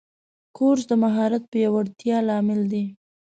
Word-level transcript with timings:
کورس 0.57 0.83
د 0.91 0.93
مهارت 1.03 1.43
پیاوړتیا 1.51 2.17
لامل 2.27 2.61
دی. 2.71 2.85